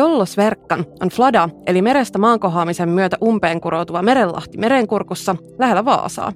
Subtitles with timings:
[0.00, 6.32] Dollosverkkan on Flada, eli merestä maankohaamisen myötä umpeen kuroutuva merenlahti merenkurkussa lähellä Vaasaa.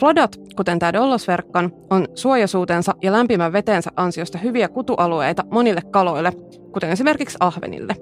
[0.00, 6.32] Fladat, kuten tämä Dollosverkkan, on suojasuutensa ja lämpimän vetensä ansiosta hyviä kutualueita monille kaloille,
[6.72, 7.96] kuten esimerkiksi ahvenille.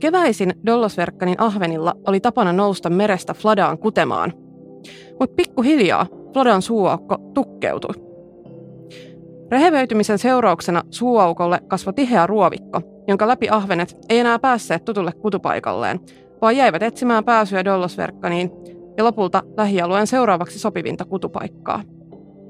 [0.00, 4.32] Keväisin Dollosverkkanin ahvenilla oli tapana nousta merestä Fladaan kutemaan.
[5.20, 8.05] Mutta pikkuhiljaa Fladan suuaukko tukkeutui.
[9.50, 16.00] Rehevöitymisen seurauksena suuaukolle kasvoi tiheä ruovikko, jonka läpi ahvenet ei enää päässeet tutulle kutupaikalleen,
[16.42, 18.50] vaan jäivät etsimään pääsyä Dollosverkkaniin
[18.96, 21.82] ja lopulta lähialueen seuraavaksi sopivinta kutupaikkaa.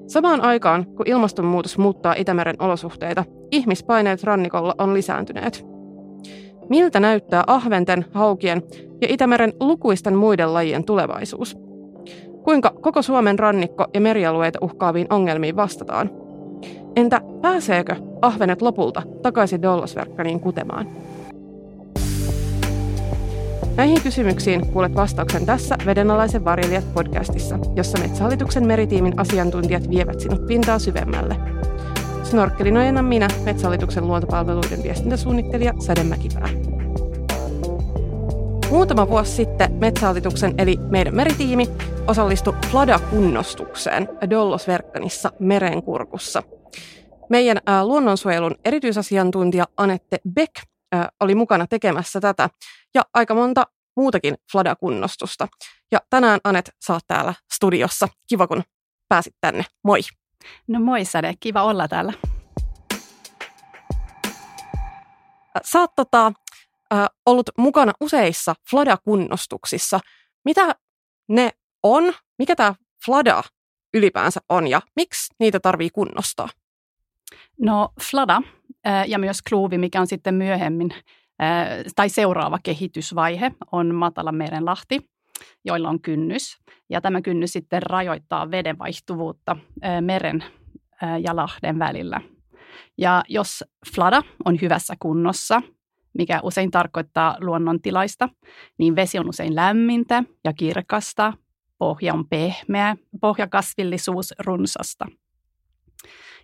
[0.06, 5.66] Samaan aikaan, kun ilmastonmuutos muuttaa Itämeren olosuhteita, ihmispaineet rannikolla on lisääntyneet.
[6.68, 8.62] Miltä näyttää ahventen, haukien
[9.00, 11.56] ja Itämeren lukuisten muiden lajien tulevaisuus?
[12.42, 16.25] Kuinka koko Suomen rannikko ja merialueita uhkaaviin ongelmiin vastataan?
[16.96, 20.86] Entä pääseekö ahvenet lopulta takaisin Dollosverkkaniin kutemaan?
[23.76, 30.78] Näihin kysymyksiin kuulet vastauksen tässä Vedenalaisen varjelijat podcastissa, jossa Metsähallituksen meritiimin asiantuntijat vievät sinut pintaa
[30.78, 31.36] syvemmälle.
[32.22, 36.48] Snorkkelin ojennan minä, Metsähallituksen luontopalveluiden viestintäsuunnittelija Sade Mäkipää.
[38.70, 41.68] Muutama vuosi sitten Metsähallituksen eli meidän meritiimi
[42.06, 46.42] osallistui Flada-kunnostukseen Dollosverkkanissa merenkurkussa.
[47.30, 50.56] Meidän ä, luonnonsuojelun erityisasiantuntija Anette Beck
[50.94, 52.50] ä, oli mukana tekemässä tätä
[52.94, 55.48] ja aika monta muutakin Flada-kunnostusta.
[55.92, 58.08] Ja tänään Anet, oot täällä studiossa.
[58.28, 58.62] Kiva, kun
[59.08, 59.64] pääsit tänne.
[59.84, 60.00] Moi!
[60.68, 62.12] No moi Sade, kiva olla täällä.
[65.64, 66.32] Sä oot tota,
[66.92, 70.00] äh, ollut mukana useissa Flada-kunnostuksissa.
[70.44, 70.74] Mitä
[71.28, 71.50] ne
[71.94, 72.12] on?
[72.38, 72.74] Mikä tämä
[73.04, 73.42] Flada
[73.94, 76.48] ylipäänsä on ja miksi niitä tarvii kunnostaa?
[77.60, 78.42] No Flada
[78.86, 85.10] äh, ja myös Kluuvi, mikä on sitten myöhemmin äh, tai seuraava kehitysvaihe, on matala merenlahti,
[85.64, 86.58] joilla on kynnys.
[86.90, 90.44] Ja tämä kynnys sitten rajoittaa veden vaihtuvuutta äh, meren
[91.22, 92.20] ja lahden välillä.
[92.98, 93.64] Ja jos
[93.94, 95.62] Flada on hyvässä kunnossa,
[96.18, 98.28] mikä usein tarkoittaa luonnontilaista,
[98.78, 101.32] niin vesi on usein lämmintä ja kirkasta,
[101.78, 105.06] pohja on pehmeä, pohjakasvillisuus runsasta.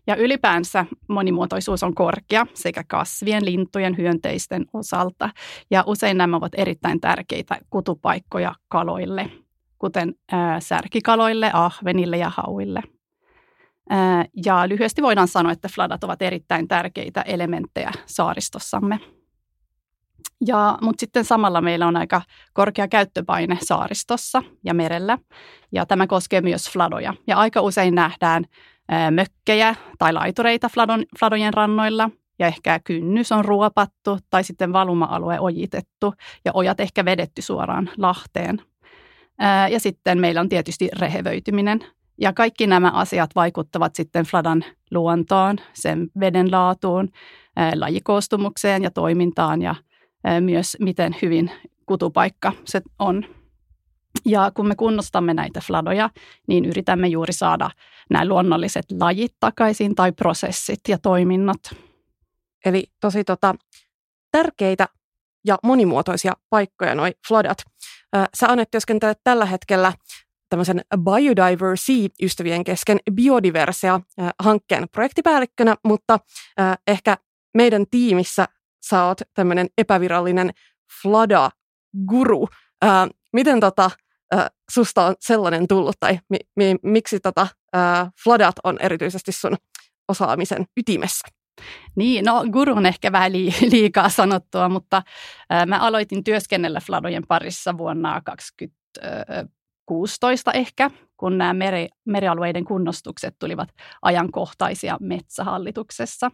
[0.07, 5.31] Ja ylipäänsä monimuotoisuus on korkea sekä kasvien, lintujen, hyönteisten osalta.
[5.71, 9.31] Ja usein nämä ovat erittäin tärkeitä kutupaikkoja kaloille,
[9.79, 12.83] kuten ää, särkikaloille, ahvenille ja hauille.
[13.91, 19.22] Ää, ja lyhyesti voidaan sanoa, että fladat ovat erittäin tärkeitä elementtejä saaristossamme.
[20.47, 22.23] Ja, mutta sitten samalla meillä on aika
[22.53, 25.19] korkea käyttöpaine saaristossa ja merellä.
[25.73, 27.15] Ja tämä koskee myös fladoja.
[27.27, 28.45] Ja aika usein nähdään
[28.89, 32.11] ää, mökkejä tai laitureita fladon, fladojen rannoilla.
[32.39, 36.15] Ja ehkä kynnys on ruopattu tai sitten valuma-alue ojitettu
[36.45, 38.63] ja ojat ehkä vedetty suoraan lahteen.
[39.71, 41.81] Ja sitten meillä on tietysti rehevöityminen.
[42.21, 47.09] Ja kaikki nämä asiat vaikuttavat sitten fladan luontoon, sen veden laatuun,
[47.75, 49.75] lajikoostumukseen ja toimintaan ja–
[50.41, 51.51] myös, miten hyvin
[51.87, 53.25] kutupaikka se on.
[54.25, 56.11] Ja kun me kunnostamme näitä fladoja,
[56.49, 57.71] niin yritämme juuri saada
[58.11, 61.61] nämä luonnolliset lajit takaisin tai prosessit ja toiminnot.
[62.65, 63.55] Eli tosi tota,
[64.33, 64.89] tärkeitä
[65.47, 67.59] ja monimuotoisia paikkoja noi fladat.
[68.35, 69.93] Sä Anne työskentelet tällä hetkellä
[70.49, 76.19] tämmöisen Biodiversity-ystävien kesken biodiversia-hankkeen projektipäällikkönä, mutta
[76.87, 77.17] ehkä
[77.55, 78.49] meidän tiimissä
[78.89, 80.51] sä oot tämmöinen epävirallinen
[81.03, 82.49] Flada-guru.
[82.83, 83.91] Ää, miten tota,
[84.33, 89.57] ää, susta on sellainen tullut tai mi, mi, miksi tota, ää, Fladat on erityisesti sun
[90.09, 91.29] osaamisen ytimessä?
[91.97, 93.33] Niin, no guru on ehkä vähän
[93.73, 95.03] liikaa sanottua, mutta
[95.51, 103.69] ää, mä aloitin työskennellä Fladojen parissa vuonna 2016 ehkä, kun nämä meri, merialueiden kunnostukset tulivat
[104.03, 106.31] ajankohtaisia metsähallituksessa.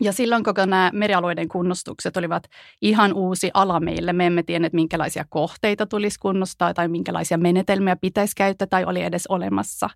[0.00, 2.44] Ja silloin koko nämä merialueiden kunnostukset olivat
[2.82, 4.12] ihan uusi ala meille.
[4.12, 9.26] Me emme tienneet, minkälaisia kohteita tulisi kunnostaa tai minkälaisia menetelmiä pitäisi käyttää tai oli edes
[9.26, 9.90] olemassa.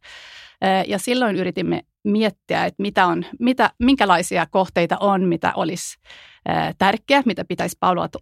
[0.87, 5.99] Ja silloin yritimme miettiä, että mitä on, mitä, minkälaisia kohteita on, mitä olisi
[6.79, 7.79] tärkeää, mitä pitäisi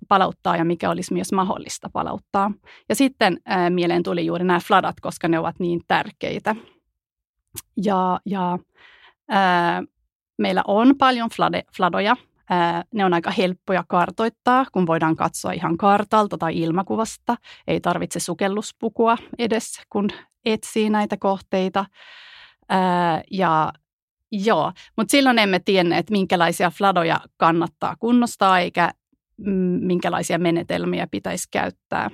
[0.09, 2.53] palauttaa ja mikä olisi myös mahdollista palauttaa.
[2.89, 3.41] Ja sitten
[3.71, 6.57] mieleen tuli juuri nämä fladat, koska ne ovat niin tärkeitä.
[7.85, 8.59] Ja, ja
[10.39, 12.17] Meillä on paljon flade, fladoja.
[12.95, 17.37] Ne on aika helppoja kartoittaa, kun voidaan katsoa ihan kartalta tai ilmakuvasta.
[17.67, 20.09] Ei tarvitse sukelluspukua edes, kun
[20.45, 21.85] etsii näitä kohteita.
[23.31, 23.73] Ja
[24.33, 28.93] Joo, mutta silloin emme tienneet, minkälaisia fladoja kannattaa kunnostaa, eikä
[29.81, 32.11] minkälaisia menetelmiä pitäisi käyttää.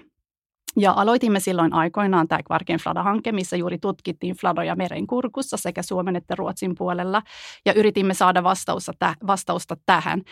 [0.76, 6.34] Ja aloitimme silloin aikoinaan tämä Kvarken Flada-hanke, missä juuri tutkittiin fladoja merenkurkussa sekä Suomen että
[6.34, 7.22] Ruotsin puolella.
[7.66, 10.22] Ja yritimme saada vastausta, vastausta tähän,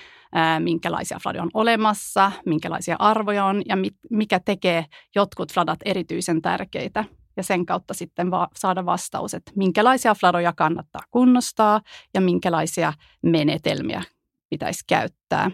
[0.59, 3.77] minkälaisia fladoja on olemassa, minkälaisia arvoja on ja
[4.11, 4.85] mikä tekee
[5.15, 7.05] jotkut fladat erityisen tärkeitä
[7.37, 11.81] ja sen kautta sitten va- saada vastaus, että minkälaisia fladoja kannattaa kunnostaa
[12.15, 14.03] ja minkälaisia menetelmiä
[14.51, 15.51] pitäisi käyttää.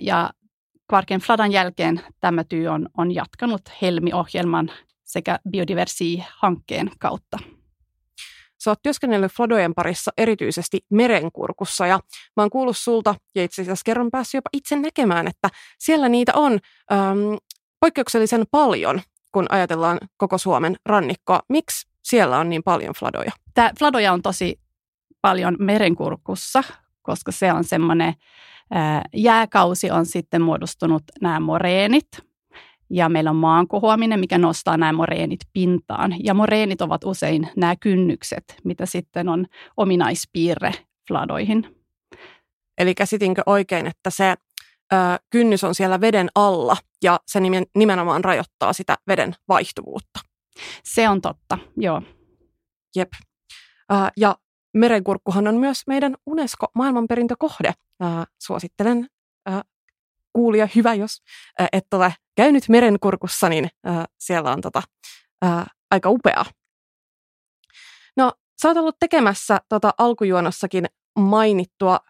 [0.00, 0.30] Ja
[0.90, 4.72] Kvarken Fladan jälkeen tämä työ on, on jatkanut Helmi-ohjelman
[5.04, 7.38] sekä Biodiversi-hankkeen kautta.
[8.64, 12.00] Sä oot työskennellyt Fladojen parissa erityisesti merenkurkussa ja
[12.36, 15.48] mä oon kuullut sulta ja itse asiassa kerran päässyt jopa itse näkemään, että
[15.78, 17.38] siellä niitä on äm,
[17.80, 19.00] poikkeuksellisen paljon
[19.32, 21.40] kun ajatellaan koko Suomen rannikkoa.
[21.48, 23.32] Miksi siellä on niin paljon fladoja?
[23.54, 24.60] Tämä fladoja on tosi
[25.22, 26.64] paljon merenkurkussa,
[27.02, 28.14] koska se on semmoinen,
[29.14, 32.08] jääkausi on sitten muodostunut nämä moreenit,
[32.90, 36.14] ja meillä on maankohoaminen, mikä nostaa nämä moreenit pintaan.
[36.24, 39.46] Ja moreenit ovat usein nämä kynnykset, mitä sitten on
[39.76, 40.72] ominaispiirre
[41.08, 41.76] fladoihin.
[42.78, 44.34] Eli käsitinkö oikein, että se
[44.92, 44.96] ö,
[45.30, 47.40] kynnys on siellä veden alla ja se
[47.74, 50.20] nimenomaan rajoittaa sitä veden vaihtuvuutta.
[50.84, 52.02] Se on totta, joo.
[52.96, 53.08] Jep.
[53.92, 54.36] Ö, ja
[54.74, 57.68] merenkurkkuhan on myös meidän UNESCO-maailmanperintökohde.
[57.68, 58.04] Ö,
[58.38, 59.08] suosittelen
[59.48, 59.52] ö,
[60.32, 61.22] kuulija hyvä, jos
[61.60, 64.82] ö, et ole käynyt merenkurkussa, niin ö, siellä on tota,
[65.44, 65.48] ö,
[65.90, 66.44] aika upea.
[68.16, 68.32] No,
[68.62, 70.86] sä oot ollut tekemässä tota alkujuonossakin
[71.18, 72.00] mainittua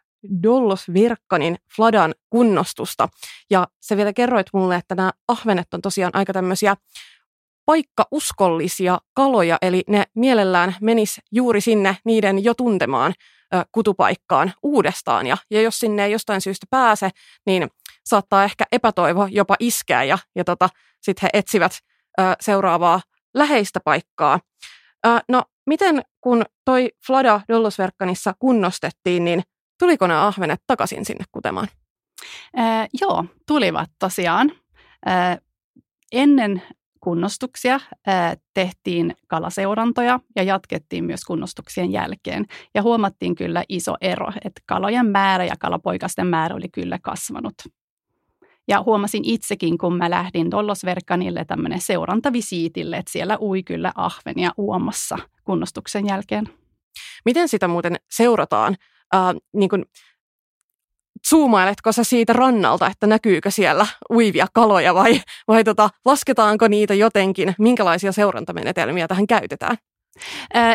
[0.43, 3.09] Dollos Virkkanin Fladan kunnostusta.
[3.51, 6.77] Ja se vielä kerroit mulle, että nämä ahvenet on tosiaan aika tämmöisiä
[7.71, 13.15] paikkauskollisia kaloja, eli ne mielellään menis juuri sinne niiden jo tuntemaan
[13.55, 15.27] ö, kutupaikkaan uudestaan.
[15.27, 17.11] Ja, ja jos sinne ei jostain syystä pääse,
[17.47, 17.69] niin
[18.05, 20.69] saattaa ehkä epätoivo jopa iskeä ja, ja tota,
[21.01, 21.73] sitten he etsivät
[22.21, 23.01] ö, seuraavaa
[23.35, 24.41] läheistä paikkaa.
[25.07, 29.43] Ö, no, miten kun toi Flada Dollosverkkanissa kunnostettiin, niin
[29.81, 31.69] Tuliko nämä ahvenet takaisin sinne kutemaan?
[32.59, 34.53] Äh, joo, tulivat tosiaan.
[35.09, 35.39] Äh,
[36.13, 36.63] ennen
[37.01, 37.81] kunnostuksia
[38.55, 42.47] tehtiin kalaseurantoja ja jatkettiin myös kunnostuksien jälkeen.
[42.75, 47.55] Ja huomattiin kyllä iso ero, että kalojen määrä ja kalapoikasten määrä oli kyllä kasvanut.
[48.69, 55.19] Ja huomasin itsekin, kun mä lähdin Dollosverkanille tämmöinen seurantavisiitille, että siellä ui kyllä ahvenia uomassa
[55.45, 56.49] kunnostuksen jälkeen.
[57.25, 58.77] Miten sitä muuten seurataan?
[59.15, 59.85] äh, niin kuin,
[61.29, 67.55] zoomailetko sä siitä rannalta, että näkyykö siellä uivia kaloja vai, vai tota, lasketaanko niitä jotenkin?
[67.59, 69.77] Minkälaisia seurantamenetelmiä tähän käytetään?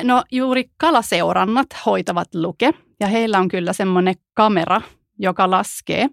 [0.03, 4.81] No juuri kalaseurannat hoitavat Luke ja heillä on kyllä semmoinen kamera,
[5.19, 6.07] joka laskee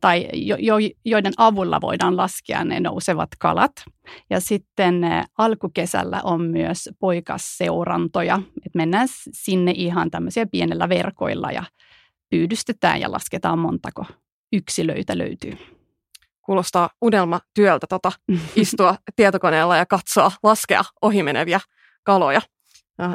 [0.00, 0.74] tai jo, jo,
[1.04, 3.72] joiden avulla voidaan laskea ne nousevat kalat.
[4.30, 5.02] Ja sitten
[5.38, 8.34] alkukesällä on myös poikasseurantoja,
[8.66, 11.62] että mennään sinne ihan tämmöisiä pienellä verkoilla ja
[12.32, 14.06] pyydystetään ja lasketaan montako
[14.52, 15.58] yksilöitä löytyy.
[16.42, 18.12] Kuulostaa unelmatyöltä tota,
[18.56, 21.60] istua tietokoneella ja katsoa, laskea ohimeneviä
[22.04, 22.40] kaloja.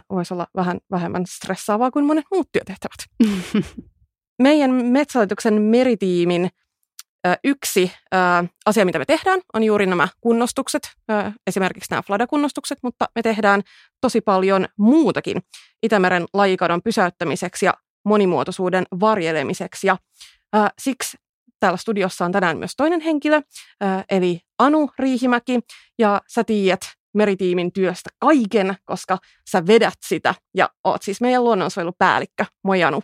[0.10, 3.30] Voisi olla vähän vähemmän stressaavaa kuin monet muut työtehtävät.
[4.44, 6.50] meidän Metsähallituksen meritiimin
[7.44, 7.92] yksi
[8.66, 10.92] asia, mitä me tehdään, on juuri nämä kunnostukset,
[11.48, 13.62] esimerkiksi nämä fladakunnostukset, mutta me tehdään
[14.02, 15.42] tosi paljon muutakin
[15.84, 17.74] Itämeren lajikadon pysäyttämiseksi ja
[18.08, 19.88] monimuotoisuuden varjelemiseksi.
[19.88, 19.98] Ja
[20.80, 21.18] siksi
[21.60, 23.42] täällä studiossa on tänään myös toinen henkilö,
[24.10, 25.60] eli Anu Riihimäki,
[26.00, 26.82] ja sä tiedät
[27.14, 29.18] meritiimin työstä kaiken, koska
[29.52, 32.46] sä vedät sitä ja oot siis meidän luonnonsuojelupäällikkö.
[32.64, 33.02] Moi Anu.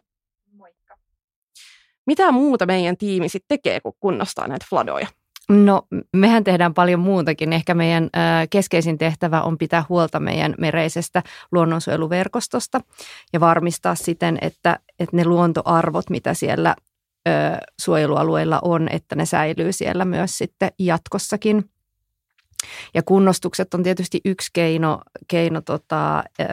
[2.07, 5.07] Mitä muuta meidän tiimi sitten tekee, kun kunnostaa näitä fladoja?
[5.49, 7.53] No, mehän tehdään paljon muutakin.
[7.53, 8.09] Ehkä meidän
[8.49, 12.81] keskeisin tehtävä on pitää huolta meidän mereisestä luonnonsuojeluverkostosta
[13.33, 16.75] ja varmistaa siten, että, että ne luontoarvot, mitä siellä
[17.27, 21.69] äh, suojelualueilla on, että ne säilyy siellä myös sitten jatkossakin.
[22.93, 26.47] Ja kunnostukset on tietysti yksi keino, keino tota, äh,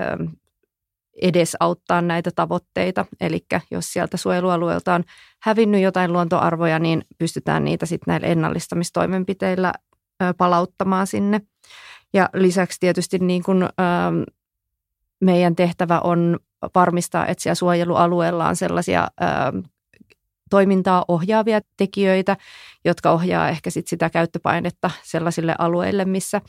[1.23, 3.07] edesauttaa näitä tavoitteita.
[3.21, 5.05] Eli jos sieltä suojelualueelta on
[5.43, 9.73] hävinnyt jotain luontoarvoja, niin pystytään niitä sitten näillä ennallistamistoimenpiteillä
[10.39, 11.41] palauttamaan sinne.
[12.13, 13.69] Ja lisäksi tietysti niin kuin,
[15.21, 16.39] meidän tehtävä on
[16.75, 19.09] varmistaa, että siellä suojelualueella on sellaisia
[20.51, 22.37] toimintaa ohjaavia tekijöitä,
[22.85, 26.41] jotka ohjaa ehkä sit sitä käyttöpainetta sellaisille alueille, missä,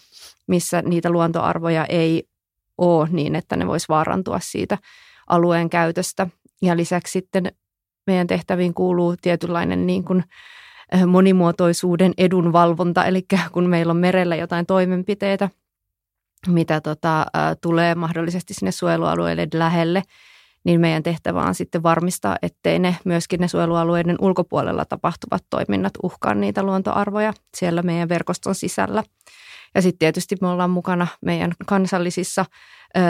[0.48, 2.24] missä niitä luontoarvoja ei
[2.78, 4.78] ole niin, että ne vois vaarantua siitä
[5.28, 6.28] alueen käytöstä.
[6.62, 7.52] Ja lisäksi sitten
[8.08, 10.24] meidän tehtäviin kuuluu tietynlainen niin kuin,
[11.08, 15.50] monimuotoisuuden edunvalvonta, eli kun meillä on merellä jotain toimenpiteitä,
[16.48, 17.26] mitä tota,
[17.62, 20.04] tulee mahdollisesti sinne suojelualueille lähelle,
[20.64, 26.34] niin meidän tehtävä on sitten varmistaa, ettei ne myöskin ne suojelualueiden ulkopuolella tapahtuvat toiminnat uhkaa
[26.34, 29.04] niitä luontoarvoja siellä meidän verkoston sisällä.
[29.76, 32.46] Ja sitten tietysti me ollaan mukana meidän kansallisissa
[32.98, 33.02] ö,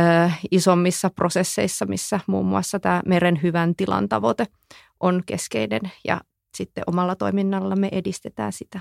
[0.52, 4.48] isommissa prosesseissa, missä muun muassa tämä meren hyvän tilan tavoite
[5.00, 6.22] on keskeinen ja
[6.58, 8.80] sitten omalla toiminnalla me edistetään sitä.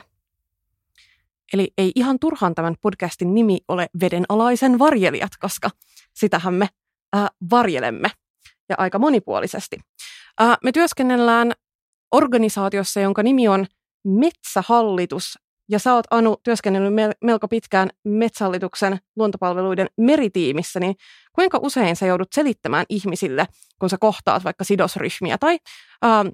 [1.53, 5.71] Eli ei ihan turhaan tämän podcastin nimi ole Vedenalaisen varjelijat, koska
[6.15, 6.69] sitähän me
[7.17, 8.11] äh, varjelemme
[8.69, 9.77] ja aika monipuolisesti.
[10.43, 11.53] Äh, me työskennellään
[12.13, 13.67] organisaatiossa, jonka nimi on
[14.05, 15.39] Metsähallitus,
[15.71, 20.97] ja sä oot Anu työskennellyt melko pitkään Metsähallituksen luontopalveluiden meritiimissä, niin
[21.33, 23.47] kuinka usein sä joudut selittämään ihmisille,
[23.79, 25.59] kun sä kohtaat vaikka sidosryhmiä tai
[26.05, 26.33] äh,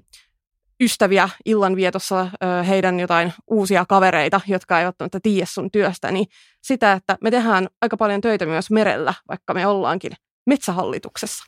[0.81, 6.27] ystäviä illanvietossa, äh, heidän jotain uusia kavereita, jotka eivät välttämättä tiedä sun työstä, niin
[6.61, 10.11] sitä, että me tehdään aika paljon töitä myös merellä, vaikka me ollaankin
[10.45, 11.43] metsähallituksessa.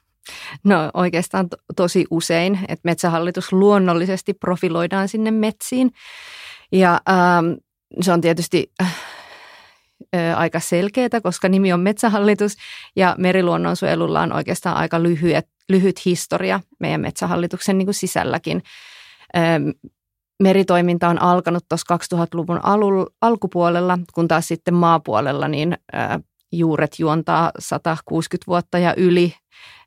[0.64, 5.92] No oikeastaan to- tosi usein, että metsähallitus luonnollisesti profiloidaan sinne metsiin.
[6.72, 7.54] Ja ähm,
[8.02, 8.96] se on tietysti äh,
[10.36, 12.56] aika selkeää, koska nimi on Metsähallitus
[12.96, 18.64] ja meriluonnonsuojelulla on oikeastaan aika lyhyet, lyhyt historia meidän Metsähallituksen niin kuin sisälläkin.
[19.38, 19.70] Ähm,
[20.40, 26.20] meritoiminta on alkanut tuossa 2000-luvun alul, alkupuolella, kun taas sitten maapuolella niin äh,
[26.52, 29.34] juuret juontaa 160 vuotta ja yli.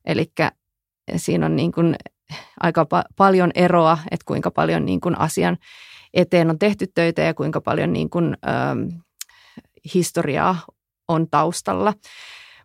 [0.05, 0.33] Eli
[1.17, 1.97] siinä on niin kuin
[2.61, 5.57] aika pa- paljon eroa, että kuinka paljon niin kuin asian
[6.15, 8.89] eteen on tehty töitä ja kuinka paljon niin kuin, ähm,
[9.95, 10.57] historiaa
[11.09, 11.95] on taustalla.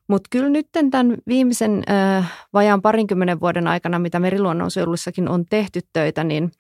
[0.08, 6.24] Mutta kyllä nyt tämän viimeisen äh, vajaan parinkymmenen vuoden aikana, mitä meriluonnonsuojelussakin on tehty töitä,
[6.24, 6.52] niin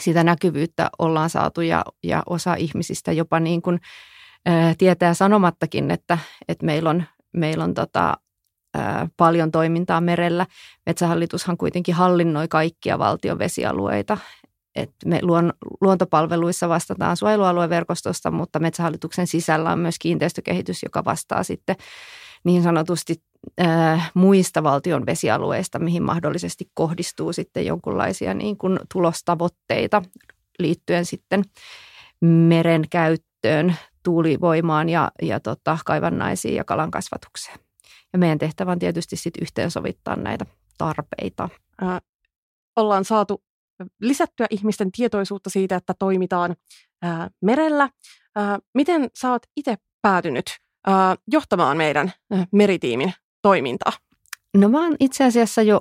[0.00, 3.80] sitä näkyvyyttä ollaan saatu ja, ja osa ihmisistä jopa niin kuin,
[4.48, 8.14] äh, tietää sanomattakin, että, että meillä on, meillä on tota,
[8.76, 10.46] äh, paljon toimintaa merellä.
[10.86, 14.18] Metsähallitushan kuitenkin hallinnoi kaikkia valtion vesialueita,
[14.76, 21.76] että me luon, luontopalveluissa vastataan suojelualueverkostosta, mutta Metsähallituksen sisällä on myös kiinteistökehitys, joka vastaa sitten
[22.44, 23.22] niin sanotusti
[23.60, 30.02] äh, muista valtion vesialueista, mihin mahdollisesti kohdistuu sitten jonkunlaisia niin kuin tulostavoitteita
[30.58, 31.42] liittyen sitten
[32.20, 37.58] meren käyttöön, tuulivoimaan ja, ja tota, kaivannaisiin ja kalan kasvatukseen.
[38.12, 40.46] Ja meidän tehtävä on tietysti sitten yhteensovittaa näitä
[40.78, 41.48] tarpeita.
[41.82, 42.00] Äh,
[42.76, 43.42] ollaan saatu
[44.00, 46.56] lisättyä ihmisten tietoisuutta siitä, että toimitaan
[47.02, 47.88] ää, merellä.
[48.36, 50.46] Ää, miten sä oot itse päätynyt
[50.86, 53.92] ää, johtamaan meidän ää, meritiimin toimintaa?
[54.56, 55.80] No mä oon itse asiassa jo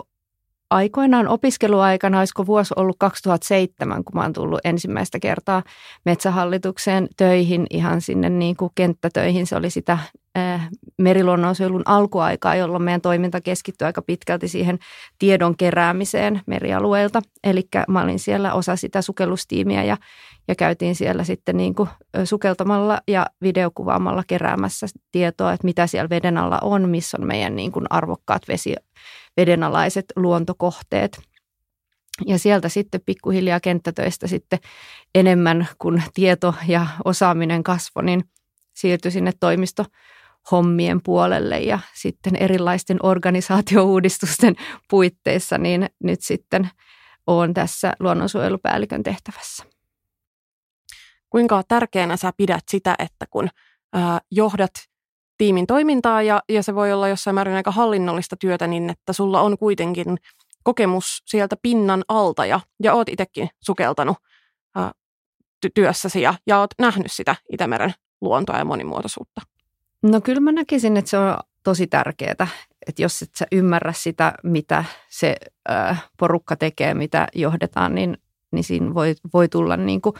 [0.70, 5.64] aikoinaan opiskeluaikana, olisiko vuosi ollut 2007, kun mä oon tullut ensimmäistä kertaa
[6.06, 9.48] metsähallitukseen töihin, ihan sinne niin kuin kenttätöihin.
[9.48, 9.98] Se oli sitä
[10.38, 14.80] äh, meriluonnonsuojelun alkuaikaa, jolloin meidän toiminta keskittyi aika pitkälti siihen
[15.20, 17.22] tiedon keräämiseen merialueilta.
[17.44, 19.98] Eli mä olin siellä osa sitä sukellustiimiä ja,
[20.48, 21.90] ja käytiin siellä sitten niin kuin
[22.24, 27.72] sukeltamalla ja videokuvaamalla keräämässä tietoa, että mitä siellä veden alla on, missä on meidän niin
[27.72, 28.76] kuin arvokkaat vesi,
[29.38, 31.22] vedenalaiset luontokohteet.
[32.28, 34.60] Ja sieltä sitten pikkuhiljaa kenttätöistä sitten
[35.16, 38.24] enemmän kuin tieto ja osaaminen kasvoi, niin
[38.76, 39.86] siirtyi sinne toimisto
[40.52, 44.56] hommien puolelle ja sitten erilaisten organisaatiouudistusten
[44.90, 46.70] puitteissa, niin nyt sitten
[47.28, 49.64] olen tässä luonnonsuojelupäällikön tehtävässä.
[51.30, 53.50] Kuinka tärkeänä sä pidät sitä, että kun
[54.32, 54.72] johdat
[55.38, 59.42] tiimin toimintaa ja, ja se voi olla jossain määrin aika hallinnollista työtä, niin että sulla
[59.42, 60.18] on kuitenkin
[60.64, 64.18] kokemus sieltä pinnan alta ja, ja oot itsekin sukeltanut
[64.76, 64.92] ää,
[65.74, 69.42] työssäsi ja, ja oot nähnyt sitä Itämeren luontoa ja monimuotoisuutta.
[70.04, 72.48] No kyllä mä näkisin, että se on tosi tärkeää,
[72.88, 75.36] että jos et sä ymmärrä sitä, mitä se
[75.68, 78.18] ää, porukka tekee, mitä johdetaan, niin,
[78.52, 80.16] niin siinä voi, voi tulla niin kuin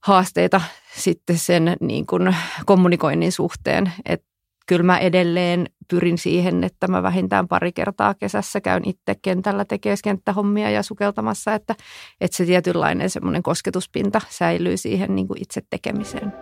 [0.00, 0.60] haasteita
[0.96, 2.36] sitten sen niin kuin
[2.66, 4.33] kommunikoinnin suhteen, että
[4.66, 9.98] kyllä mä edelleen pyrin siihen, että mä vähintään pari kertaa kesässä käyn itse kentällä tekemään
[10.04, 11.74] kenttähommia ja sukeltamassa, että,
[12.20, 16.32] että se tietynlainen semmoinen kosketuspinta säilyy siihen niin kuin itse tekemiseen.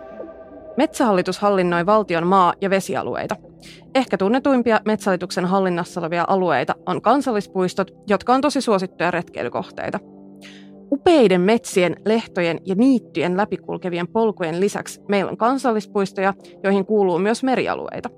[0.77, 3.35] Metsähallitus hallinnoi valtion maa- ja vesialueita.
[3.95, 9.99] Ehkä tunnetuimpia Metsähallituksen hallinnassa olevia alueita on kansallispuistot, jotka on tosi suosittuja retkeilykohteita–
[10.93, 16.33] Upeiden metsien, lehtojen ja niittyjen läpikulkevien polkujen lisäksi meillä on kansallispuistoja,
[16.63, 18.09] joihin kuuluu myös merialueita.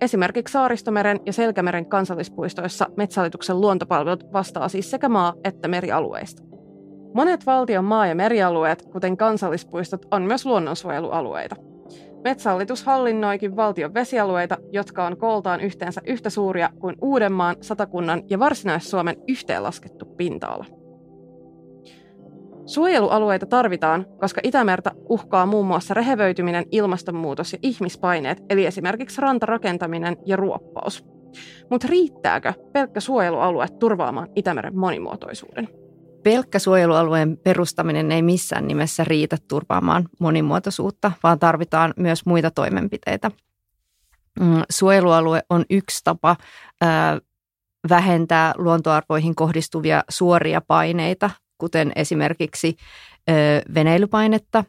[0.00, 6.42] Esimerkiksi Saaristomeren ja Selkämeren kansallispuistoissa Metsähallituksen luontopalvelut vastaa siis sekä maa- että merialueista.
[7.14, 11.56] Monet valtion maa- ja merialueet, kuten kansallispuistot, on myös luonnonsuojelualueita.
[12.24, 19.16] Metsähallitus hallinnoikin valtion vesialueita, jotka on kooltaan yhteensä yhtä suuria kuin Uudenmaan, Satakunnan ja Varsinais-Suomen
[19.28, 20.85] yhteenlaskettu pinta-ala.
[22.66, 30.36] Suojelualueita tarvitaan, koska Itämerta uhkaa muun muassa rehevöityminen, ilmastonmuutos ja ihmispaineet, eli esimerkiksi rantarakentaminen ja
[30.36, 31.04] ruoppaus.
[31.70, 35.68] Mutta riittääkö pelkkä suojelualue turvaamaan Itämeren monimuotoisuuden?
[36.26, 43.30] pelkkä suojelualueen perustaminen ei missään nimessä riitä turvaamaan monimuotoisuutta, vaan tarvitaan myös muita toimenpiteitä.
[44.40, 46.36] Mm, suojelualue on yksi tapa
[47.88, 52.76] vähentää luontoarvoihin kohdistuvia suoria paineita, kuten esimerkiksi
[53.74, 54.64] veneilypainetta,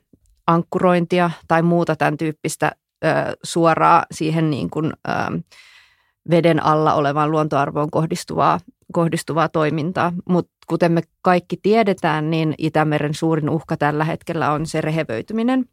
[0.48, 2.72] ankkurointia tai muuta tämän tyyppistä
[3.44, 4.94] suoraa siihen niin kuin,
[6.30, 8.60] veden alla olevaan luontoarvoon kohdistuvaa,
[8.94, 10.14] kohdistuvaa toimintaa.
[10.30, 15.66] Mutta kuten me kaikki tiedetään, niin Itämeren suurin uhka tällä hetkellä on se rehevöityminen.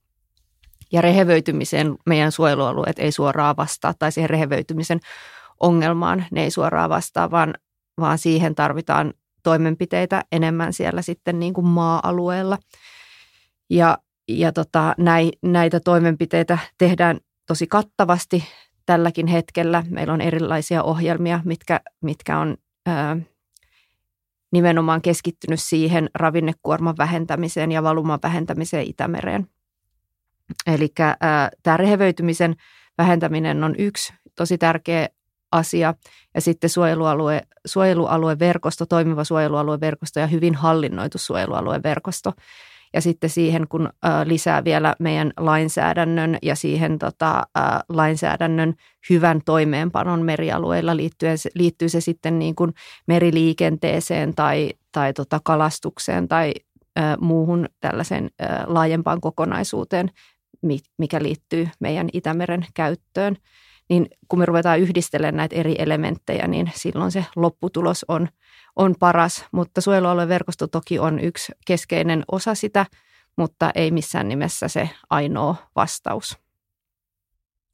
[0.92, 5.00] Ja rehevöitymiseen meidän suojelualueet ei suoraan vastaa, tai siihen rehevöitymisen
[5.61, 7.54] ongelmaan ne ei suoraan vastaa, vaan,
[8.00, 12.58] vaan siihen tarvitaan toimenpiteitä enemmän siellä sitten niin kuin maa-alueella.
[13.70, 13.98] Ja,
[14.28, 14.94] ja tota,
[15.42, 18.44] näitä toimenpiteitä tehdään tosi kattavasti
[18.86, 19.84] tälläkin hetkellä.
[19.88, 23.16] Meillä on erilaisia ohjelmia, mitkä, mitkä on ää,
[24.52, 29.48] nimenomaan keskittynyt siihen ravinnekuorman vähentämiseen ja valuman vähentämiseen Itämereen.
[30.66, 30.88] Eli
[31.62, 32.54] tämä rehevöitymisen
[32.98, 35.08] vähentäminen on yksi tosi tärkeä
[35.54, 35.94] asia.
[36.34, 42.32] Ja sitten suojelualue, suojelualueverkosto, toimiva suojelualueverkosto ja hyvin hallinnoitu suojelualueverkosto–
[42.94, 43.90] ja sitten siihen, kun
[44.25, 47.42] lisää vielä meidän lainsäädännön ja siihen tota,
[47.88, 48.75] lainsäädännön
[49.11, 52.75] hyvän toimeenpanon merialueilla liittyen, liittyy se sitten niin kuin
[53.06, 56.52] meriliikenteeseen tai, tai tota kalastukseen tai
[57.21, 58.30] muuhun tällaiseen
[58.67, 60.10] laajempaan kokonaisuuteen,
[60.99, 63.36] mikä liittyy meidän Itämeren käyttöön.
[63.88, 68.28] Niin kun me ruvetaan yhdistelemään näitä eri elementtejä, niin silloin se lopputulos on–
[68.76, 72.86] on paras, mutta suojelualueverkosto toki on yksi keskeinen osa sitä,
[73.36, 76.38] mutta ei missään nimessä se ainoa vastaus.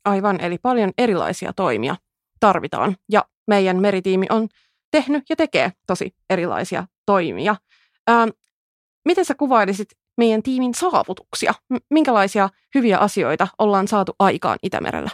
[0.05, 1.97] Aivan, eli paljon erilaisia toimia
[2.41, 4.49] tarvitaan ja meidän meritiimi on
[4.91, 7.57] tehnyt ja tekee tosi erilaisia toimia.
[8.07, 8.29] Ää,
[9.05, 11.55] miten sä kuvailisit meidän tiimin saavutuksia?
[11.91, 15.11] Minkälaisia hyviä asioita ollaan saatu aikaan Itämerellä?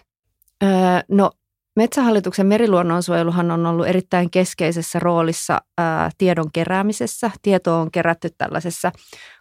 [0.64, 0.70] Öö,
[1.08, 1.30] no
[1.76, 7.30] Metsähallituksen meriluonnonsuojeluhan on ollut erittäin keskeisessä roolissa ää, tiedon keräämisessä.
[7.42, 8.92] Tieto on kerätty tällaisessa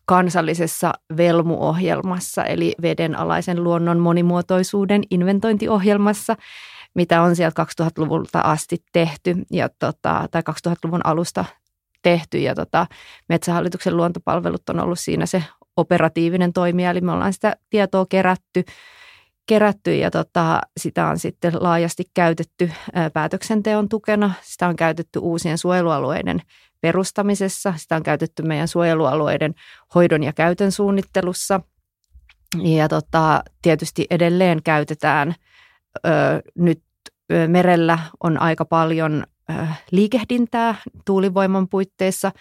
[0.05, 6.35] kansallisessa velmuohjelmassa, eli vedenalaisen luonnon monimuotoisuuden inventointiohjelmassa,
[6.95, 11.45] mitä on sieltä 2000-luvulta asti tehty, ja tota, tai 2000-luvun alusta
[12.01, 12.87] tehty, ja tota,
[13.29, 15.43] Metsähallituksen luontopalvelut on ollut siinä se
[15.77, 18.63] operatiivinen toimija, eli me ollaan sitä tietoa kerätty–
[19.45, 22.71] kerätty ja tota, sitä on sitten laajasti käytetty
[23.13, 24.33] päätöksenteon tukena.
[24.41, 26.41] Sitä on käytetty uusien suojelualueiden
[26.81, 29.53] perustamisessa, sitä on käytetty meidän suojelualueiden
[29.95, 31.61] hoidon ja käytön suunnittelussa.
[32.63, 35.35] Ja tota, tietysti edelleen käytetään
[35.95, 36.09] ö,
[36.55, 36.81] nyt
[37.47, 39.53] merellä on aika paljon ö,
[39.91, 42.31] liikehdintää tuulivoiman puitteissa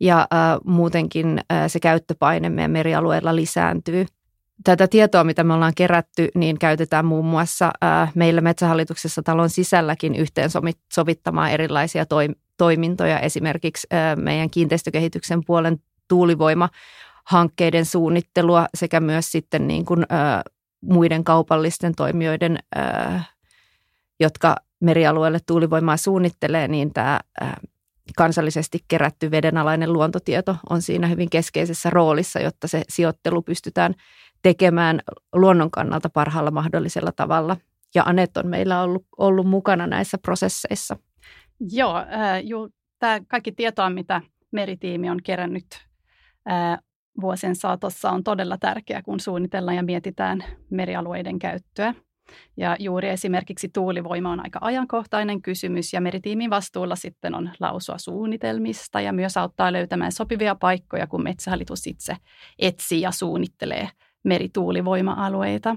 [0.00, 4.06] ja ö, muutenkin ö, se käyttöpaine meidän merialueella lisääntyy–
[4.64, 7.70] tätä tietoa, mitä me ollaan kerätty, niin käytetään muun muassa
[8.14, 10.50] meillä Metsähallituksessa talon sisälläkin yhteen
[10.94, 12.04] sovittamaan erilaisia
[12.56, 16.68] toimintoja, esimerkiksi meidän kiinteistökehityksen puolen tuulivoima
[17.24, 20.06] hankkeiden suunnittelua sekä myös sitten niin kuin,
[20.80, 22.58] muiden kaupallisten toimijoiden,
[24.20, 27.20] jotka merialueelle tuulivoimaa suunnittelee, niin tämä
[28.16, 33.94] kansallisesti kerätty vedenalainen luontotieto on siinä hyvin keskeisessä roolissa, jotta se sijoittelu pystytään
[34.42, 35.00] tekemään
[35.32, 37.56] luonnon kannalta parhaalla mahdollisella tavalla.
[37.94, 40.96] Ja Anet on meillä ollut, ollut mukana näissä prosesseissa.
[41.60, 42.42] Joo, äh,
[42.98, 44.20] tämä kaikki tietoa, mitä
[44.52, 45.66] meritiimi on kerännyt
[46.50, 46.78] äh,
[47.20, 51.94] vuosien saatossa, on todella tärkeää, kun suunnitellaan ja mietitään merialueiden käyttöä.
[52.56, 59.00] Ja juuri esimerkiksi tuulivoima on aika ajankohtainen kysymys ja meritiimin vastuulla sitten on lausua suunnitelmista
[59.00, 62.16] ja myös auttaa löytämään sopivia paikkoja, kun metsähallitus itse
[62.58, 63.88] etsii ja suunnittelee
[64.24, 65.76] merituulivoima-alueita.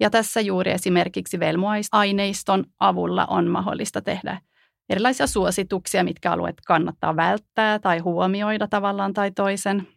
[0.00, 4.40] Ja tässä juuri esimerkiksi velmuaineiston avulla on mahdollista tehdä
[4.88, 9.88] erilaisia suosituksia, mitkä alueet kannattaa välttää tai huomioida tavallaan tai toisen.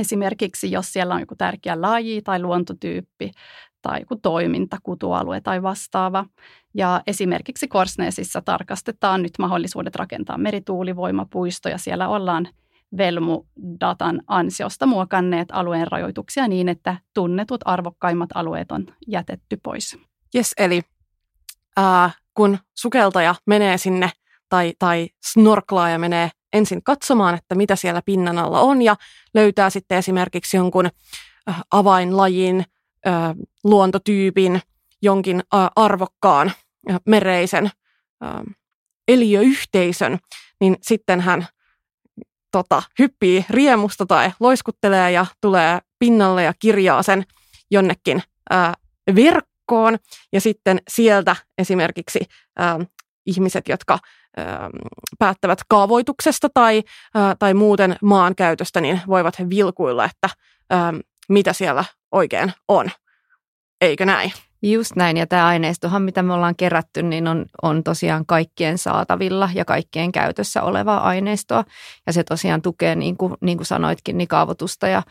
[0.00, 3.30] Esimerkiksi jos siellä on joku tärkeä laji tai luontotyyppi
[3.82, 6.24] tai joku toiminta, kutualue tai vastaava.
[6.74, 12.48] Ja esimerkiksi Korsneesissa tarkastetaan nyt mahdollisuudet rakentaa merituulivoimapuisto ja siellä ollaan
[12.96, 19.98] Velmu-datan ansiosta muokanneet alueen rajoituksia niin, että tunnetut arvokkaimmat alueet on jätetty pois.
[20.34, 20.82] Yes, eli
[21.76, 24.10] ää, kun sukeltaja menee sinne
[24.48, 28.96] tai, tai snorklaaja menee ensin katsomaan, että mitä siellä pinnan alla on ja
[29.34, 30.90] löytää sitten esimerkiksi jonkun
[31.70, 32.64] avainlajin,
[33.64, 34.60] luontotyypin,
[35.02, 35.42] jonkin
[35.76, 36.52] arvokkaan
[37.06, 37.70] mereisen
[39.08, 40.18] eliöyhteisön,
[40.60, 41.46] niin sitten hän
[42.52, 47.24] tota, hyppii riemusta tai loiskuttelee ja tulee pinnalle ja kirjaa sen
[47.70, 48.74] jonnekin ää,
[49.14, 49.98] verkkoon.
[50.32, 52.18] Ja sitten sieltä esimerkiksi
[52.58, 52.78] ää,
[53.26, 53.98] ihmiset, jotka
[54.36, 54.70] ää,
[55.18, 56.82] päättävät kaavoituksesta tai,
[57.14, 60.28] ää, tai muuten maankäytöstä, niin voivat vilkuilla, että
[60.70, 60.94] ää,
[61.28, 62.90] mitä siellä oikein on.
[63.80, 64.32] Eikö näin?
[64.62, 69.50] Just näin, ja tämä aineistohan, mitä me ollaan kerätty, niin on, on tosiaan kaikkien saatavilla
[69.54, 71.64] ja kaikkien käytössä olevaa aineistoa.
[72.06, 75.02] Ja se tosiaan tukee, niin kuin, niin kuin sanoitkin, niin kaavoitusta ja,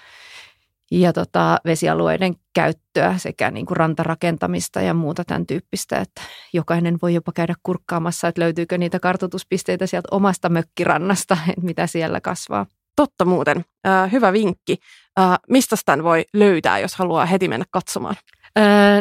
[0.92, 6.22] ja tota, vesialueiden käyttöä sekä niin kuin rantarakentamista ja muuta tämän tyyppistä, että
[6.54, 12.22] jokainen voi jopa käydä kurkkaamassa, että löytyykö niitä kartoituspisteitä sieltä omasta mökkirannasta, että mitä siellä
[12.22, 12.66] kasvaa.
[12.96, 13.66] Totta muuten.
[13.88, 14.78] Äh, hyvä vinkki.
[15.20, 18.16] Äh, mistä tämän voi löytää, jos haluaa heti mennä katsomaan?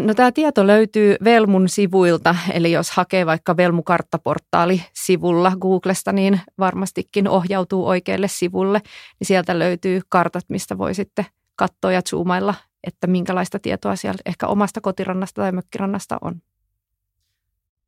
[0.00, 7.86] No tämä tieto löytyy Velmun sivuilta, eli jos hakee vaikka Velmu-karttaportaali-sivulla Googlesta, niin varmastikin ohjautuu
[7.86, 8.80] oikealle sivulle.
[9.20, 12.54] Niin sieltä löytyy kartat, mistä voi sitten katsoa ja zoomailla,
[12.86, 16.40] että minkälaista tietoa siellä ehkä omasta kotirannasta tai mökkirannasta on.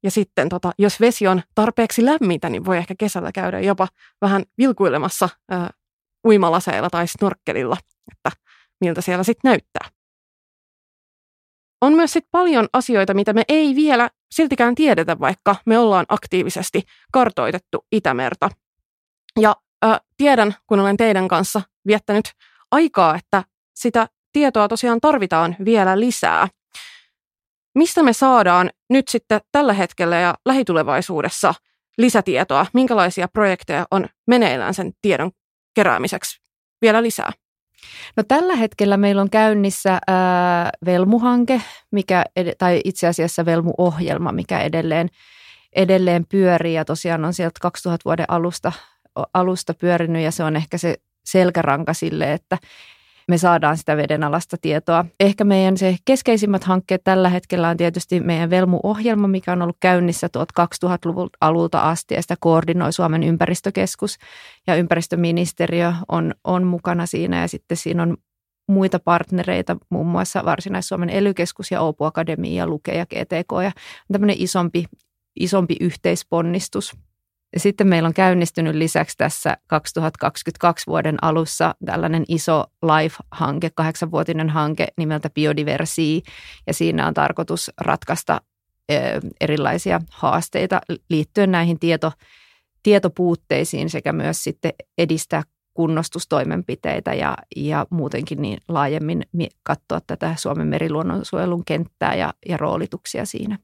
[0.02, 3.88] Ja sitten tota, jos vesi on tarpeeksi lämmintä, niin voi ehkä kesällä käydä jopa
[4.20, 5.68] vähän vilkuilemassa äh,
[6.26, 7.76] uimalaseilla tai snorkkelilla,
[8.12, 8.30] että
[8.80, 9.97] miltä siellä sitten näyttää
[11.80, 16.82] on myös sit paljon asioita, mitä me ei vielä siltikään tiedetä, vaikka me ollaan aktiivisesti
[17.12, 18.50] kartoitettu Itämerta.
[19.40, 22.30] Ja äh, tiedän, kun olen teidän kanssa viettänyt
[22.70, 26.48] aikaa, että sitä tietoa tosiaan tarvitaan vielä lisää.
[27.74, 31.54] Mistä me saadaan nyt sitten tällä hetkellä ja lähitulevaisuudessa
[31.98, 32.66] lisätietoa?
[32.72, 35.30] Minkälaisia projekteja on meneillään sen tiedon
[35.74, 36.40] keräämiseksi
[36.82, 37.32] vielä lisää?
[38.16, 42.24] No tällä hetkellä meillä on käynnissä ää, Velmu-hanke, mikä,
[42.58, 45.08] tai itse asiassa Velmu-ohjelma, mikä edelleen,
[45.72, 46.74] edelleen pyörii.
[46.74, 48.72] Ja tosiaan on sieltä 2000 vuoden alusta,
[49.34, 52.58] alusta pyörinyt ja se on ehkä se selkäranka sille, että
[53.28, 55.04] me saadaan sitä vedenalasta tietoa.
[55.20, 60.28] Ehkä meidän se keskeisimmät hankkeet tällä hetkellä on tietysti meidän Velmu-ohjelma, mikä on ollut käynnissä
[60.60, 64.18] 2000-luvun alulta asti ja sitä koordinoi Suomen ympäristökeskus
[64.66, 68.16] ja ympäristöministeriö on, on mukana siinä ja sitten siinä on
[68.68, 71.32] muita partnereita, muun muassa Varsinais-Suomen ely
[71.70, 73.72] ja Oopu Akademia, Luke ja GTK ja
[74.12, 74.84] tämmöinen isompi,
[75.40, 76.92] isompi yhteisponnistus–
[77.56, 85.30] sitten meillä on käynnistynyt lisäksi tässä 2022 vuoden alussa tällainen iso LIFE-hanke, kahdeksanvuotinen hanke nimeltä
[85.30, 86.22] Biodiversi,
[86.66, 88.40] ja siinä on tarkoitus ratkaista
[89.40, 90.80] erilaisia haasteita
[91.10, 92.12] liittyen näihin tieto,
[92.82, 95.42] tietopuutteisiin sekä myös sitten edistää
[95.74, 99.22] kunnostustoimenpiteitä ja, ja muutenkin niin laajemmin
[99.62, 103.58] katsoa tätä Suomen meriluonnonsuojelun kenttää ja, ja roolituksia siinä.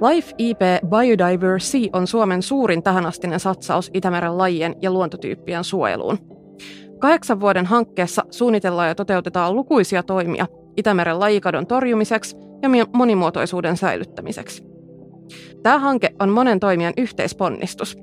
[0.00, 0.58] Life IP
[0.88, 6.18] Biodiversity on Suomen suurin tähänastinen satsaus Itämeren lajien ja luontotyyppien suojeluun.
[6.98, 14.62] Kahdeksan vuoden hankkeessa suunnitellaan ja toteutetaan lukuisia toimia Itämeren lajikadon torjumiseksi ja monimuotoisuuden säilyttämiseksi.
[15.62, 17.98] Tämä hanke on monen toimijan yhteisponnistus.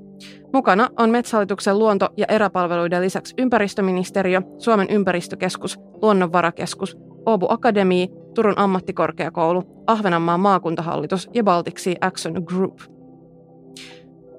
[0.54, 6.98] Mukana on Metsähallituksen luonto- ja eräpalveluiden lisäksi ympäristöministeriö, Suomen ympäristökeskus, Luonnonvarakeskus,
[7.30, 12.80] Åbo Akademi, Turun ammattikorkeakoulu, Ahvenanmaan maakuntahallitus ja Baltic Sea Action Group.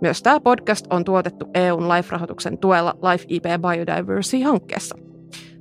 [0.01, 4.99] Myös tämä podcast on tuotettu EUn LIFE-rahoituksen tuella LIFE IP Biodiversity-hankkeessa.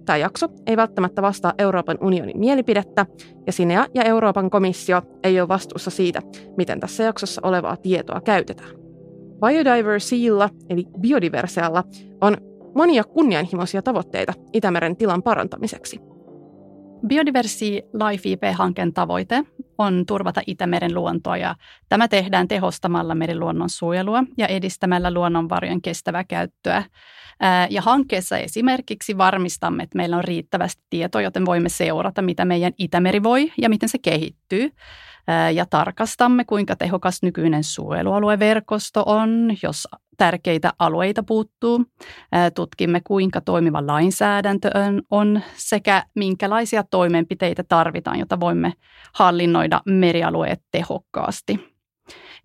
[0.06, 3.06] Tämä jakso ei välttämättä vastaa Euroopan unionin mielipidettä,
[3.48, 6.22] ja Sinea ja Euroopan komissio ei ole vastuussa siitä,
[6.58, 8.72] miten tässä jaksossa olevaa tietoa käytetään.
[9.46, 11.84] Biodiversitylla, eli biodiversealla,
[12.22, 12.38] on
[12.76, 16.00] monia kunnianhimoisia tavoitteita Itämeren tilan parantamiseksi–
[17.08, 19.44] Biodiversi Life IP-hankkeen tavoite
[19.78, 21.56] on turvata Itämeren luontoa ja
[21.90, 26.84] tämä tehdään tehostamalla meriluonnon suojelua ja edistämällä luonnonvarojen kestävää käyttöä.
[27.70, 33.24] Ja hankkeessa esimerkiksi varmistamme, että meillä on riittävästi tietoa, joten voimme seurata, mitä meidän Itämeri
[33.24, 34.72] voi ja miten se kehittyy
[35.54, 39.88] ja tarkastamme, kuinka tehokas nykyinen suojelualueverkosto on, jos
[40.18, 41.86] tärkeitä alueita puuttuu.
[42.56, 44.70] Tutkimme, kuinka toimiva lainsäädäntö
[45.12, 48.74] on sekä minkälaisia toimenpiteitä tarvitaan, jotta voimme
[49.14, 51.76] hallinnoida merialueet tehokkaasti.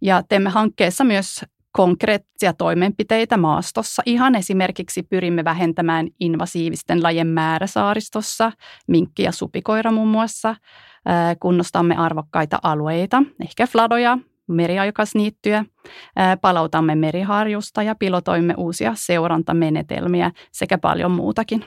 [0.03, 4.03] Ja teemme hankkeessa myös konkreettisia toimenpiteitä maastossa.
[4.07, 8.53] Ihan esimerkiksi pyrimme vähentämään invasiivisten lajien määrä saaristossa,
[8.89, 10.57] minkki ja supikoira muun muassa.
[11.41, 14.19] Kunnostamme arvokkaita alueita, ehkä fladoja,
[14.53, 15.65] meriaikasniittyjä,
[16.41, 21.65] palautamme meriharjusta ja pilotoimme uusia seurantamenetelmiä sekä paljon muutakin.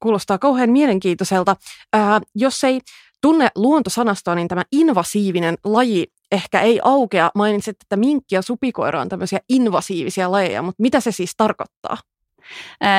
[0.00, 1.56] Kuulostaa kauhean mielenkiintoiselta.
[1.92, 2.80] Ää, jos ei
[3.20, 7.30] tunne luontosanastoa, niin tämä invasiivinen laji ehkä ei aukea.
[7.34, 11.96] Mainitsit, että minkki ja supikoira on tämmöisiä invasiivisia lajeja, mutta mitä se siis tarkoittaa?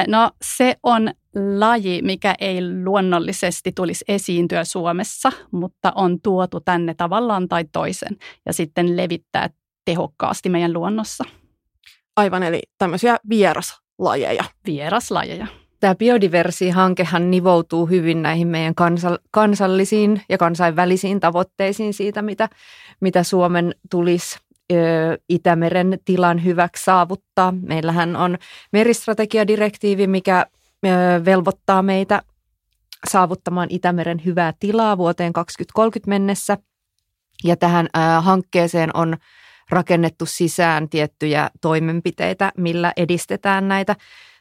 [0.08, 7.48] No se on laji, mikä ei luonnollisesti tulisi esiintyä Suomessa, mutta on tuotu tänne tavallaan
[7.48, 9.50] tai toisen ja sitten levittää
[9.86, 11.24] tehokkaasti meidän luonnossa.
[12.16, 14.44] Aivan, eli tämmöisiä vieraslajeja.
[14.66, 15.48] Vieraslajeja.
[15.80, 18.74] Tämä biodiversi-hankehan nivoutuu hyvin näihin meidän
[19.32, 22.50] kansallisiin ja kansainvälisiin tavoitteisiin siitä, mitä,
[23.00, 24.38] mitä Suomen tulisi
[25.30, 27.54] Itämeren tilan hyväksi saavuttaa.
[27.62, 28.38] Meillähän on
[28.74, 30.46] meristrategiadirektiivi, mikä
[31.26, 32.22] velvoittaa meitä
[33.10, 36.58] saavuttamaan Itämeren hyvää tilaa vuoteen 2030 mennessä.
[37.44, 37.88] Ja tähän
[38.22, 39.18] hankkeeseen on
[39.70, 43.96] rakennettu sisään tiettyjä toimenpiteitä, millä edistetään näitä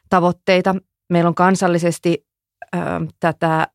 [0.09, 0.75] tavoitteita.
[1.09, 2.25] Meillä on kansallisesti
[3.19, 3.67] tätä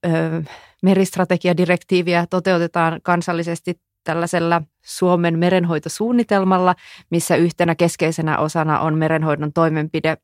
[0.82, 6.74] meristrategiadirektiiviä toteutetaan kansallisesti tällaisella Suomen merenhoitosuunnitelmalla,
[7.10, 10.16] missä yhtenä keskeisenä osana on merenhoidon toimenpide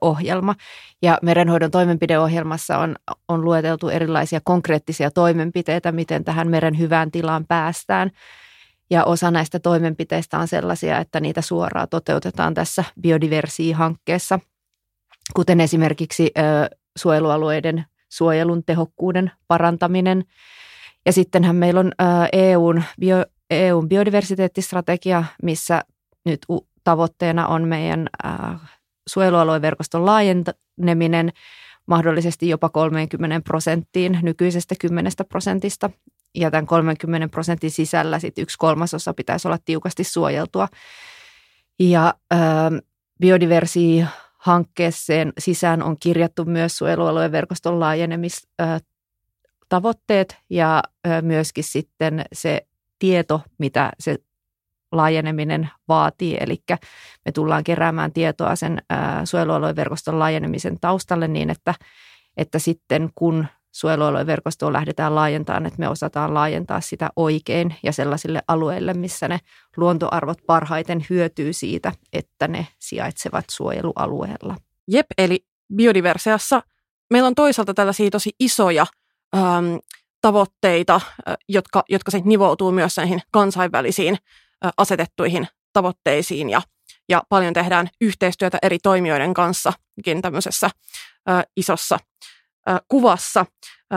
[0.00, 0.54] ohjelma.
[1.02, 2.96] Ja merenhoidon toimenpideohjelmassa on,
[3.28, 8.10] on lueteltu erilaisia konkreettisia toimenpiteitä, miten tähän meren hyvään tilaan päästään.
[8.90, 14.40] Ja osa näistä toimenpiteistä on sellaisia, että niitä suoraan toteutetaan tässä biodiversi-hankkeessa,
[15.34, 16.42] kuten esimerkiksi ö,
[16.98, 20.24] suojelualueiden suojelun tehokkuuden parantaminen.
[21.06, 23.16] Ja sittenhän meillä on ö, EUn, bio,
[23.50, 25.82] EUn biodiversiteettistrategia, missä
[26.24, 26.40] nyt
[26.84, 28.08] tavoitteena on meidän
[29.08, 31.32] suojelualueverkoston laajeneminen
[31.86, 35.90] mahdollisesti jopa 30 prosenttiin nykyisestä 10 prosentista.
[36.34, 40.68] Ja tämän 30 prosentin sisällä sit yksi kolmasosa pitäisi olla tiukasti suojeltua.
[41.78, 42.36] Ja ö,
[43.20, 52.66] biodiversi-hankkeeseen sisään on kirjattu myös suojelualueen verkoston laajenemistavoitteet ja ö, myöskin sitten se
[52.98, 54.18] tieto, mitä se
[54.92, 56.36] laajeneminen vaatii.
[56.40, 56.56] Eli
[57.24, 58.82] me tullaan keräämään tietoa sen
[59.24, 61.74] suojelualueen verkoston laajenemisen taustalle niin, että,
[62.36, 68.42] että sitten kun suojelualueen verkostoa lähdetään laajentamaan, että me osataan laajentaa sitä oikein ja sellaisille
[68.48, 69.38] alueille, missä ne
[69.76, 74.56] luontoarvot parhaiten hyötyy siitä, että ne sijaitsevat suojelualueella.
[74.88, 75.44] Jep, eli
[75.76, 76.62] biodiversiassa
[77.10, 78.86] meillä on toisaalta tällaisia tosi isoja
[79.36, 79.74] ähm,
[80.20, 81.00] tavoitteita,
[81.48, 84.16] jotka, jotka sitten nivoutuu myös näihin kansainvälisiin
[84.76, 86.62] asetettuihin tavoitteisiin ja,
[87.08, 89.72] ja paljon tehdään yhteistyötä eri toimijoiden kanssa
[90.22, 90.70] tämmöisessä
[91.28, 91.98] ä, isossa
[92.68, 93.46] ä, kuvassa
[93.94, 93.96] ä,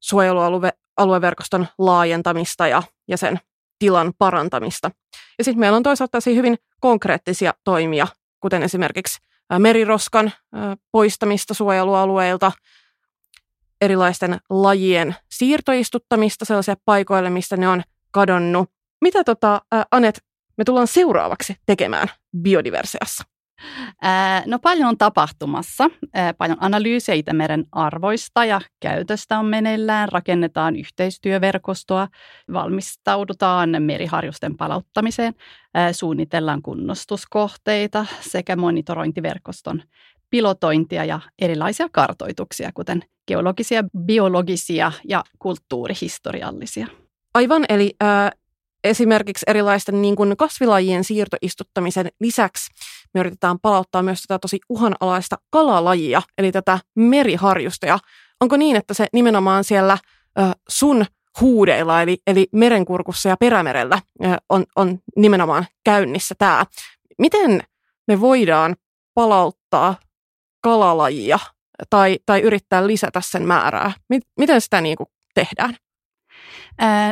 [0.00, 3.40] suojelualueverkoston laajentamista ja, ja sen
[3.78, 4.90] tilan parantamista.
[5.38, 8.06] Ja sitten meillä on toisaalta hyvin konkreettisia toimia,
[8.40, 9.18] kuten esimerkiksi
[9.58, 10.32] meriroskan
[10.92, 12.52] poistamista suojelualueilta,
[13.80, 20.20] erilaisten lajien siirtoistuttamista sellaisille paikoille, mistä ne on kadonnut, mitä tota, äh, Anet,
[20.56, 22.08] me tullaan seuraavaksi tekemään
[22.42, 23.24] biodiversiassa?
[24.46, 25.90] No paljon on tapahtumassa.
[26.38, 30.08] Paljon analyysejä Itämeren arvoista ja käytöstä on meneillään.
[30.08, 32.08] Rakennetaan yhteistyöverkostoa,
[32.52, 35.34] valmistaudutaan meriharjusten palauttamiseen,
[35.92, 39.82] suunnitellaan kunnostuskohteita sekä monitorointiverkoston
[40.30, 46.86] pilotointia ja erilaisia kartoituksia, kuten geologisia, biologisia ja kulttuurihistoriallisia.
[47.34, 48.30] Aivan, eli äh,
[48.84, 52.70] esimerkiksi erilaisten niin kuin kasvilajien siirtoistuttamisen lisäksi
[53.14, 57.98] me yritetään palauttaa myös tätä tosi uhanalaista kalalajia, eli tätä meriharjusta.
[58.40, 59.98] Onko niin, että se nimenomaan siellä
[60.38, 61.06] ö, sun
[61.40, 66.66] huudeilla, eli, eli merenkurkussa ja perämerellä ö, on, on nimenomaan käynnissä tämä.
[67.18, 67.62] Miten
[68.08, 68.76] me voidaan
[69.14, 69.94] palauttaa
[70.62, 71.38] kalalajia
[71.90, 73.92] tai, tai yrittää lisätä sen määrää?
[74.38, 75.76] Miten sitä niin kuin tehdään?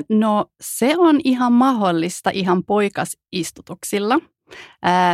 [0.09, 4.19] No se on ihan mahdollista ihan poikasistutuksilla,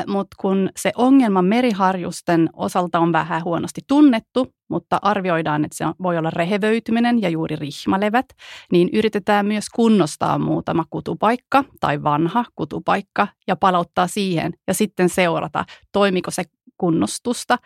[0.06, 6.18] mutta kun se ongelma meriharjusten osalta on vähän huonosti tunnettu, mutta arvioidaan, että se voi
[6.18, 8.26] olla rehevöityminen ja juuri rihmalevät,
[8.72, 15.64] niin yritetään myös kunnostaa muutama kutupaikka tai vanha kutupaikka ja palauttaa siihen ja sitten seurata,
[15.92, 16.44] toimiko se
[16.76, 17.58] kunnostusta,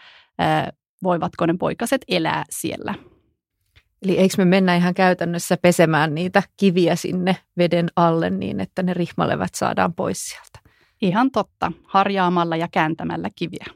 [1.02, 2.94] voivatko ne poikaset elää siellä.
[4.02, 8.94] Eli eikö me mennä ihan käytännössä pesemään niitä kiviä sinne veden alle niin, että ne
[8.94, 10.70] rihmalevät saadaan pois sieltä?
[11.02, 13.66] Ihan totta, harjaamalla ja kääntämällä kiviä.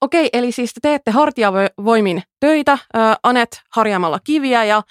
[0.00, 2.78] Okei, eli siis te teette hartiavoimin töitä,
[3.22, 4.82] Anet harjaamalla kiviä ja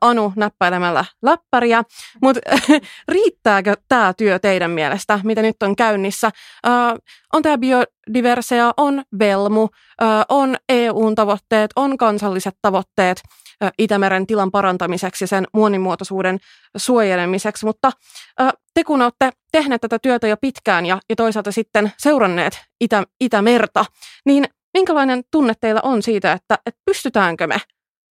[0.00, 1.82] Anu näppäilemällä läppäriä,
[2.22, 2.40] mutta
[3.08, 6.30] riittääkö tämä työ teidän mielestä, mitä nyt on käynnissä?
[7.32, 9.68] On tämä biodiversea, on Velmu,
[10.28, 13.22] on EUn tavoitteet, on kansalliset tavoitteet
[13.78, 16.38] Itämeren tilan parantamiseksi ja sen monimuotoisuuden
[16.76, 17.92] suojelemiseksi, mutta
[18.74, 23.84] te kun olette tehneet tätä työtä jo pitkään ja, ja toisaalta sitten seuranneet Itä, Itämerta,
[24.26, 27.56] niin minkälainen tunne teillä on siitä, että, että pystytäänkö me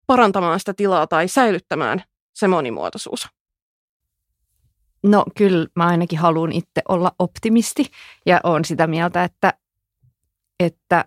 [0.09, 3.27] parantamaan sitä tilaa tai säilyttämään se monimuotoisuus?
[5.03, 7.91] No kyllä mä ainakin haluan itse olla optimisti
[8.25, 9.53] ja olen sitä mieltä, että,
[10.59, 11.05] että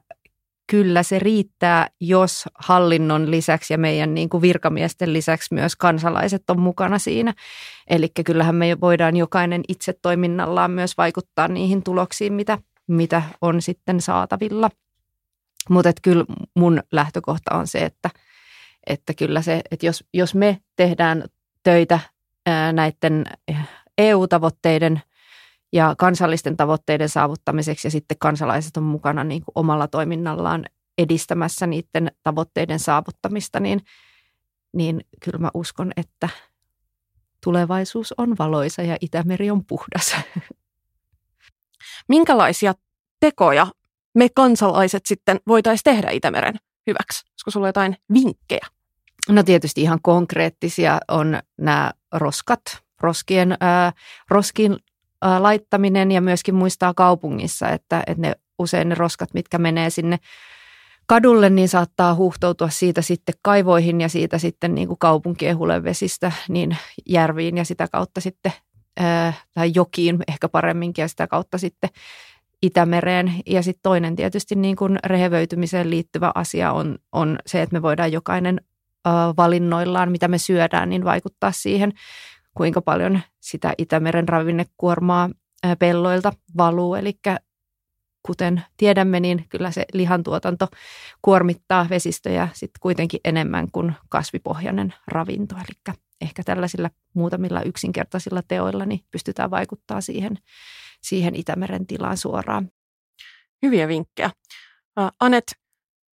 [0.67, 6.61] kyllä se riittää, jos hallinnon lisäksi ja meidän niin kuin virkamiesten lisäksi myös kansalaiset on
[6.61, 7.35] mukana siinä.
[7.91, 14.01] Eli kyllähän me voidaan jokainen itse toiminnallaan myös vaikuttaa niihin tuloksiin, mitä, mitä on sitten
[14.01, 14.71] saatavilla.
[15.69, 16.25] Mutta kyllä
[16.57, 18.11] mun lähtökohta on se, että–
[18.87, 21.25] että kyllä se, että jos, jos me tehdään
[21.63, 22.01] töitä
[22.73, 23.27] näiden
[23.99, 25.03] EU-tavoitteiden
[25.73, 30.65] ja kansallisten tavoitteiden saavuttamiseksi ja sitten kansalaiset on mukana niin kuin omalla toiminnallaan
[30.99, 33.81] edistämässä niiden tavoitteiden saavuttamista, niin,
[34.73, 36.29] niin kyllä mä uskon, että
[37.45, 40.17] tulevaisuus on valoisa ja Itämeri on puhdas.
[42.09, 42.75] Minkälaisia
[43.21, 43.67] tekoja
[44.15, 46.55] me kansalaiset sitten voitaisiin tehdä Itämeren
[46.87, 47.25] hyväksi?
[47.27, 48.67] Olisiko sulla jotain vinkkejä?
[49.29, 52.61] No tietysti ihan konkreettisia on nämä roskat,
[53.01, 53.93] roskien, ää,
[54.31, 54.77] roskin
[55.23, 60.19] ää, laittaminen ja myöskin muistaa kaupungissa, että, että ne usein ne roskat, mitkä menee sinne
[61.07, 66.77] kadulle, niin saattaa huuhtoutua siitä sitten kaivoihin ja siitä sitten niin kuin kaupunkien hulevesistä niin
[67.09, 68.53] järviin ja sitä kautta sitten
[69.01, 71.91] ää, tai jokiin ehkä paremminkin ja sitä kautta sitten
[72.63, 73.35] Itämereen.
[73.47, 78.13] Ja sitten toinen tietysti niin kuin rehevöitymiseen liittyvä asia on, on se, että me voidaan
[78.13, 78.61] jokainen
[79.37, 81.93] valinnoillaan, mitä me syödään, niin vaikuttaa siihen,
[82.55, 85.31] kuinka paljon sitä Itämeren ravinnekuormaa
[85.79, 86.95] pelloilta valuu.
[86.95, 87.19] Eli
[88.23, 90.69] kuten tiedämme, niin kyllä se lihantuotanto
[91.23, 95.55] kuormittaa vesistöjä sitten kuitenkin enemmän kuin kasvipohjainen ravinto.
[95.57, 100.39] Eli ehkä tällaisilla muutamilla yksinkertaisilla teoilla niin pystytään vaikuttaa siihen,
[101.03, 102.71] siihen Itämeren tilaan suoraan.
[103.63, 104.31] Hyviä vinkkejä.
[105.21, 105.53] Anet,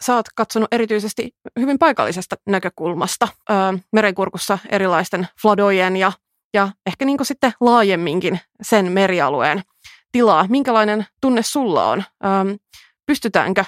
[0.04, 3.28] sä oot katsonut erityisesti hyvin paikallisesta näkökulmasta
[3.92, 6.12] merenkurkussa erilaisten fladojen ja,
[6.54, 9.62] ja ehkä niin sitten laajemminkin sen merialueen
[10.12, 10.46] tilaa.
[10.50, 12.04] Minkälainen tunne sulla on?
[13.06, 13.64] Pystytäänkö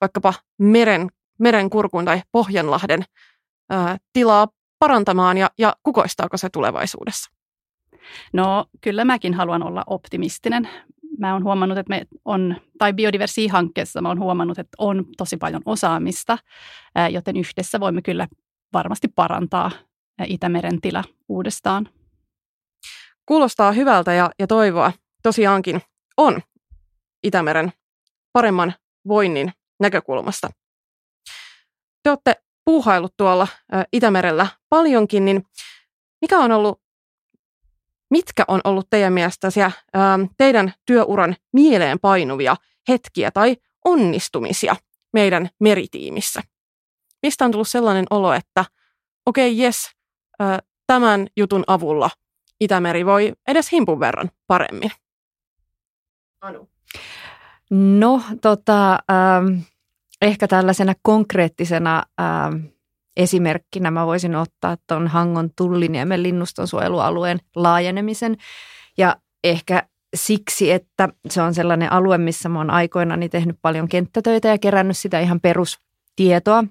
[0.00, 3.04] vaikkapa meren, merenkurkun tai Pohjanlahden
[4.12, 7.30] tilaa parantamaan ja, ja kukoistaako se tulevaisuudessa?
[8.32, 10.68] No kyllä mäkin haluan olla optimistinen
[11.18, 15.62] mä oon huomannut, että me on, tai biodiversi-hankkeessa mä oon huomannut, että on tosi paljon
[15.66, 16.38] osaamista,
[17.10, 18.28] joten yhdessä voimme kyllä
[18.72, 19.70] varmasti parantaa
[20.26, 21.88] Itämeren tila uudestaan.
[23.26, 25.80] Kuulostaa hyvältä ja, ja toivoa tosiaankin
[26.16, 26.40] on
[27.22, 27.72] Itämeren
[28.32, 28.74] paremman
[29.08, 30.50] voinnin näkökulmasta.
[32.02, 32.34] Te olette
[32.64, 33.48] puuhailut tuolla
[33.92, 35.44] Itämerellä paljonkin, niin
[36.20, 36.80] mikä on ollut
[38.10, 42.56] mitkä on ollut teidän mielestä ähm, teidän työuran mieleen painuvia
[42.88, 44.76] hetkiä tai onnistumisia
[45.12, 46.42] meidän meritiimissä?
[47.22, 48.64] Mistä on tullut sellainen olo, että
[49.26, 49.90] okei, okay, jes,
[50.42, 52.10] äh, tämän jutun avulla
[52.60, 54.90] Itämeri voi edes himpun verran paremmin?
[56.40, 56.68] Anu.
[57.70, 59.60] No, tota, ähm,
[60.22, 62.66] ehkä tällaisena konkreettisena ähm,
[63.16, 68.36] esimerkkinä mä voisin ottaa tuon Hangon Tulliniemen linnustonsuojelualueen laajenemisen.
[68.98, 69.82] Ja ehkä
[70.14, 74.96] siksi, että se on sellainen alue, missä mä oon aikoinani tehnyt paljon kenttätöitä ja kerännyt
[74.96, 76.64] sitä ihan perustietoa.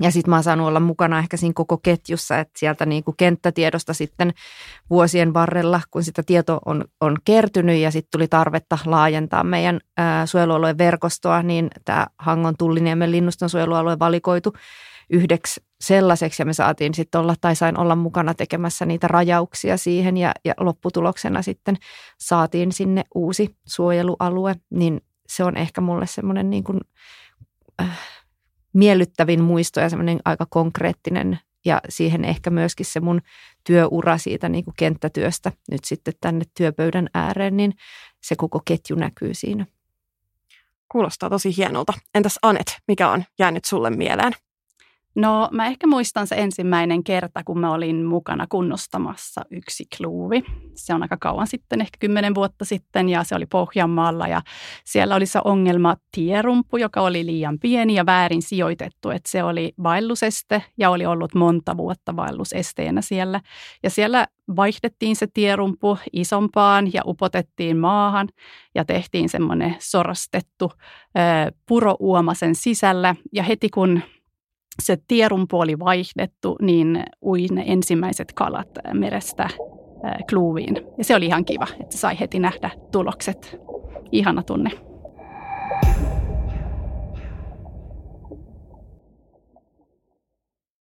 [0.00, 3.16] Ja sitten mä oon saanut olla mukana ehkä siinä koko ketjussa, että sieltä niin kuin
[3.16, 4.34] kenttätiedosta sitten
[4.90, 10.26] vuosien varrella, kun sitä tieto on, on kertynyt ja sitten tuli tarvetta laajentaa meidän ää,
[10.26, 14.52] suojelualueen verkostoa, niin tämä Hangon Tulliniemen linnustonsuojelualue valikoitu
[15.10, 20.16] yhdeksi sellaiseksi ja me saatiin sitten olla tai sain olla mukana tekemässä niitä rajauksia siihen
[20.16, 21.76] ja, ja lopputuloksena sitten
[22.20, 26.80] saatiin sinne uusi suojelualue, niin se on ehkä mulle semmoinen niin kuin,
[27.82, 27.98] äh,
[28.72, 33.20] miellyttävin muisto ja semmoinen aika konkreettinen ja siihen ehkä myöskin se mun
[33.64, 37.74] työura siitä niin kuin kenttätyöstä nyt sitten tänne työpöydän ääreen, niin
[38.22, 39.66] se koko ketju näkyy siinä.
[40.92, 41.92] Kuulostaa tosi hienolta.
[42.14, 44.32] Entäs Anet, mikä on jäänyt sulle mieleen?
[45.16, 50.44] No mä ehkä muistan se ensimmäinen kerta, kun mä olin mukana kunnostamassa yksi kluuvi.
[50.74, 54.42] Se on aika kauan sitten, ehkä kymmenen vuotta sitten ja se oli Pohjanmaalla ja
[54.84, 59.10] siellä oli se ongelma tierumpu, joka oli liian pieni ja väärin sijoitettu.
[59.10, 63.40] Että se oli vaelluseste ja oli ollut monta vuotta vaellusesteenä siellä.
[63.82, 68.28] Ja siellä vaihdettiin se tierumpu isompaan ja upotettiin maahan
[68.74, 70.72] ja tehtiin semmoinen sorastettu
[71.68, 73.14] purouoma sen sisällä.
[73.32, 74.02] Ja heti kun
[74.82, 79.48] se tierumpu oli vaihdettu, niin ui ne ensimmäiset kalat merestä
[80.30, 80.76] kluuviin.
[80.98, 83.60] Ja se oli ihan kiva, että sai heti nähdä tulokset.
[84.12, 84.70] Ihana tunne.